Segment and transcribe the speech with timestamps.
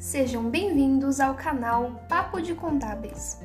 [0.00, 3.38] Sejam bem-vindos ao canal Papo de Contábeis.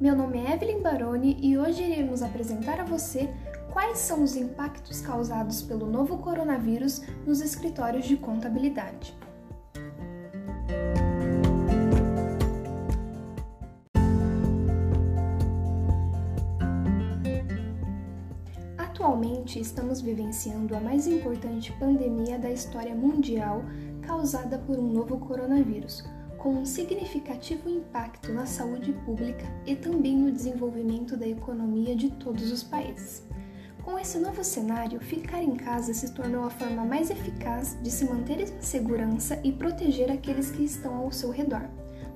[0.00, 3.28] Meu nome é Evelyn Baroni e hoje iremos apresentar a você
[3.72, 9.12] quais são os impactos causados pelo novo coronavírus nos escritórios de contabilidade.
[19.16, 23.64] Atualmente estamos vivenciando a mais importante pandemia da história mundial
[24.02, 26.04] causada por um novo coronavírus,
[26.36, 32.52] com um significativo impacto na saúde pública e também no desenvolvimento da economia de todos
[32.52, 33.26] os países.
[33.82, 38.04] Com esse novo cenário, ficar em casa se tornou a forma mais eficaz de se
[38.04, 41.66] manter em segurança e proteger aqueles que estão ao seu redor.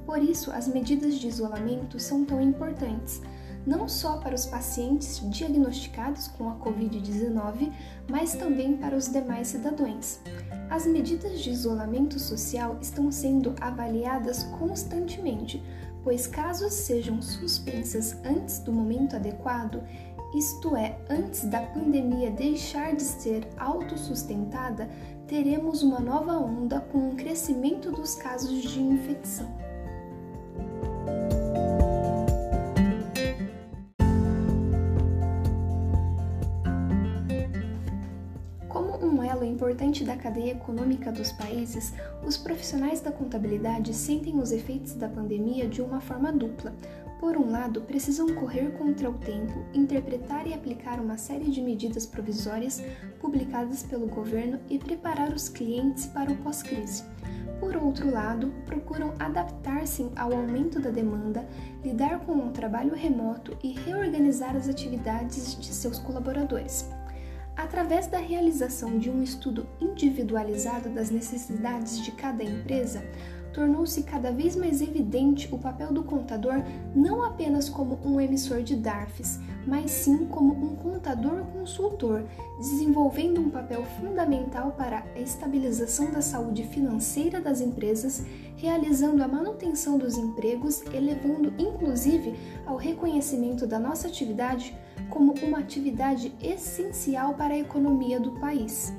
[0.05, 3.23] Por isso, as medidas de isolamento são tão importantes
[3.67, 7.73] não só para os pacientes diagnosticados com a Covid-19,
[8.09, 10.21] mas também para os demais cidadãos.
[10.69, 15.63] As medidas de isolamento social estão sendo avaliadas constantemente,
[16.03, 19.83] pois caso sejam suspensas antes do momento adequado,
[20.35, 24.89] isto é, antes da pandemia deixar de ser autossustentada,
[25.27, 29.70] teremos uma nova onda com um crescimento dos casos de infecção.
[39.41, 45.09] Elo importante da cadeia econômica dos países, os profissionais da contabilidade sentem os efeitos da
[45.09, 46.75] pandemia de uma forma dupla.
[47.19, 52.07] Por um lado, precisam correr contra o tempo, interpretar e aplicar uma série de medidas
[52.07, 52.83] provisórias
[53.21, 57.05] publicadas pelo governo e preparar os clientes para o pós-crise.
[57.59, 61.47] Por outro lado, procuram adaptar-se ao aumento da demanda,
[61.85, 66.89] lidar com o trabalho remoto e reorganizar as atividades de seus colaboradores.
[67.63, 73.05] Através da realização de um estudo individualizado das necessidades de cada empresa,
[73.53, 76.63] tornou-se cada vez mais evidente o papel do contador
[76.97, 82.25] não apenas como um emissor de DARFs, mas sim como um contador consultor,
[82.59, 88.25] desenvolvendo um papel fundamental para a estabilização da saúde financeira das empresas,
[88.57, 92.35] realizando a manutenção dos empregos, elevando inclusive
[92.67, 94.77] ao reconhecimento da nossa atividade
[95.09, 98.93] como uma atividade essencial para a economia do país.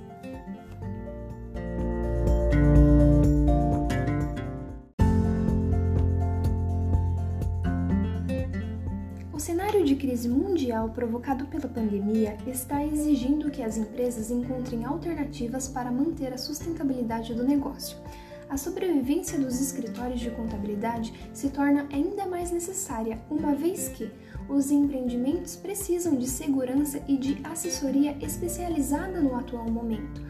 [10.11, 16.37] Crise mundial provocado pela pandemia está exigindo que as empresas encontrem alternativas para manter a
[16.37, 17.95] sustentabilidade do negócio.
[18.49, 24.11] A sobrevivência dos escritórios de contabilidade se torna ainda mais necessária, uma vez que
[24.49, 30.21] os empreendimentos precisam de segurança e de assessoria especializada no atual momento.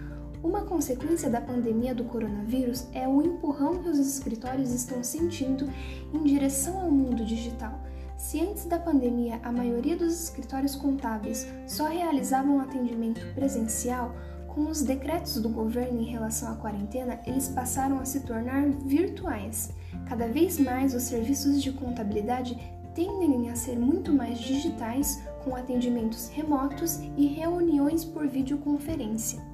[0.43, 5.67] Uma consequência da pandemia do coronavírus é o empurrão que os escritórios estão sentindo
[6.13, 7.81] em direção ao mundo digital.
[8.21, 14.15] Se antes da pandemia a maioria dos escritórios contábeis só realizavam atendimento presencial,
[14.47, 19.71] com os decretos do governo em relação à quarentena, eles passaram a se tornar virtuais.
[20.07, 22.55] Cada vez mais os serviços de contabilidade
[22.93, 29.50] tendem a ser muito mais digitais, com atendimentos remotos e reuniões por videoconferência.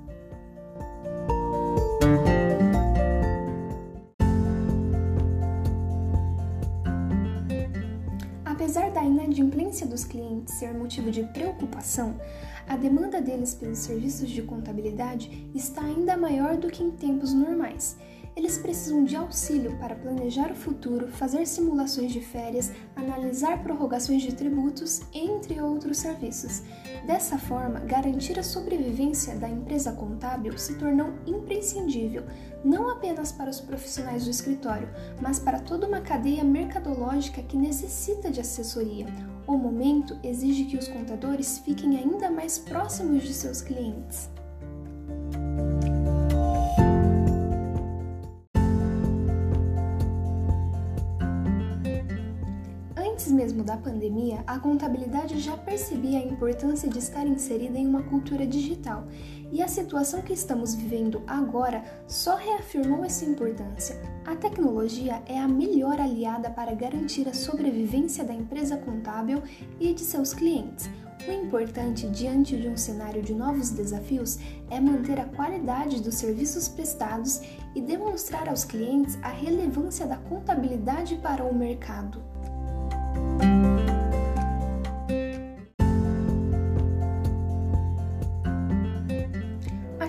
[9.28, 12.16] Inadimplência dos clientes ser motivo de preocupação,
[12.68, 17.98] a demanda deles pelos serviços de contabilidade está ainda maior do que em tempos normais
[18.38, 24.32] eles precisam de auxílio para planejar o futuro, fazer simulações de férias, analisar prorrogações de
[24.32, 26.62] tributos, entre outros serviços.
[27.08, 32.24] Dessa forma, garantir a sobrevivência da empresa contábil se tornou imprescindível,
[32.64, 34.88] não apenas para os profissionais do escritório,
[35.20, 39.08] mas para toda uma cadeia mercadológica que necessita de assessoria.
[39.48, 44.30] O momento exige que os contadores fiquem ainda mais próximos de seus clientes.
[53.18, 58.04] Antes mesmo da pandemia, a contabilidade já percebia a importância de estar inserida em uma
[58.04, 59.06] cultura digital,
[59.52, 64.00] e a situação que estamos vivendo agora só reafirmou essa importância.
[64.24, 69.42] A tecnologia é a melhor aliada para garantir a sobrevivência da empresa contábil
[69.80, 70.88] e de seus clientes.
[71.28, 74.38] O importante diante de um cenário de novos desafios
[74.70, 77.42] é manter a qualidade dos serviços prestados
[77.74, 82.27] e demonstrar aos clientes a relevância da contabilidade para o mercado.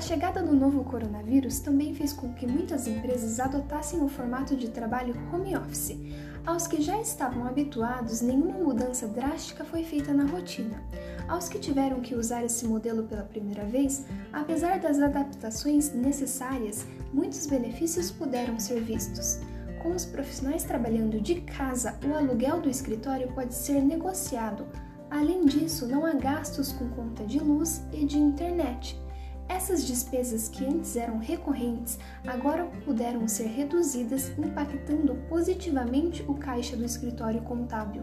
[0.08, 5.14] Chegada do novo coronavírus também fez com que muitas empresas adotassem o formato de trabalho
[5.30, 5.98] home office.
[6.46, 10.82] Aos que já estavam habituados, nenhuma mudança drástica foi feita na rotina.
[11.28, 17.46] Aos que tiveram que usar esse modelo pela primeira vez, apesar das adaptações necessárias, muitos
[17.46, 19.40] benefícios puderam ser vistos.
[19.82, 24.64] Com os profissionais trabalhando de casa, o aluguel do escritório pode ser negociado.
[25.10, 28.98] Além disso, não há gastos com conta de luz e de internet.
[29.48, 36.84] Essas despesas que antes eram recorrentes agora puderam ser reduzidas, impactando positivamente o caixa do
[36.84, 38.02] escritório contábil.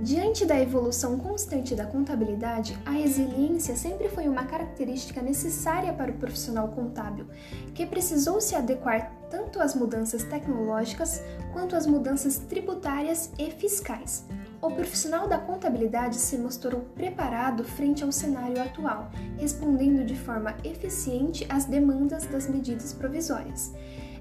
[0.00, 6.14] Diante da evolução constante da contabilidade, a resiliência sempre foi uma característica necessária para o
[6.14, 7.26] profissional contábil,
[7.74, 11.22] que precisou se adequar tanto às mudanças tecnológicas
[11.52, 14.24] quanto às mudanças tributárias e fiscais.
[14.60, 21.46] O profissional da contabilidade se mostrou preparado frente ao cenário atual, respondendo de forma eficiente
[21.48, 23.72] às demandas das medidas provisórias.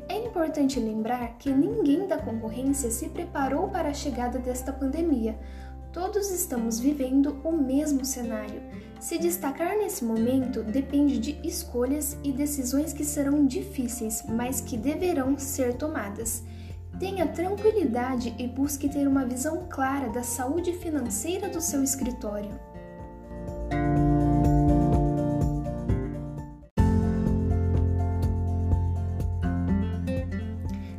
[0.10, 5.38] É importante lembrar que ninguém da concorrência se preparou para a chegada desta pandemia,
[5.98, 8.62] Todos estamos vivendo o mesmo cenário.
[9.00, 15.40] Se destacar nesse momento depende de escolhas e decisões que serão difíceis, mas que deverão
[15.40, 16.44] ser tomadas.
[17.00, 22.52] Tenha tranquilidade e busque ter uma visão clara da saúde financeira do seu escritório.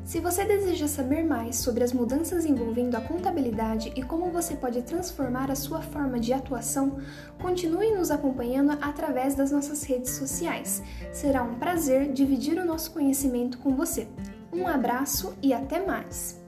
[0.09, 4.81] Se você deseja saber mais sobre as mudanças envolvendo a contabilidade e como você pode
[4.81, 6.97] transformar a sua forma de atuação,
[7.39, 10.83] continue nos acompanhando através das nossas redes sociais.
[11.13, 14.09] Será um prazer dividir o nosso conhecimento com você.
[14.51, 16.41] Um abraço e até mais!